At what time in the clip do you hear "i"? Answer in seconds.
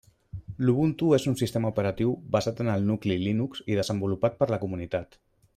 3.75-3.81